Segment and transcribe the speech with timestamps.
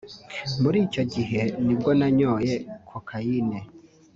[0.61, 2.55] «Muri icyo gihe nibwo nanyoye
[2.89, 3.59] cocaine